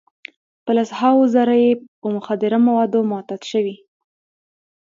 په 0.63 0.71
لس 0.77 0.89
هاوو 0.99 1.31
زره 1.35 1.55
یې 1.63 1.71
په 1.99 2.07
مخدره 2.15 2.57
موادو 2.67 2.99
معتاد 3.11 3.41
شوي. 3.51 3.75